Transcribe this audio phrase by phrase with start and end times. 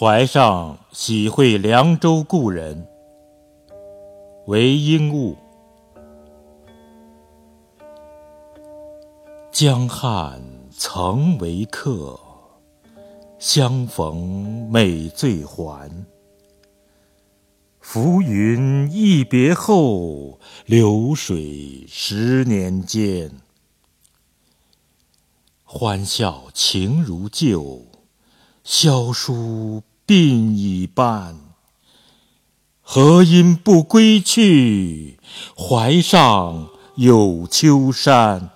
[0.00, 2.86] 怀上喜会凉州故人，
[4.46, 5.36] 为应物。
[9.50, 10.40] 江汉
[10.70, 12.16] 曾为客，
[13.40, 15.90] 相逢每醉还。
[17.80, 23.32] 浮云一别后，流水十年间。
[25.64, 27.82] 欢笑情如旧，
[28.62, 31.36] 萧疏鬓已斑。
[32.80, 35.18] 何因不归去？
[35.54, 38.48] 怀上有秋山。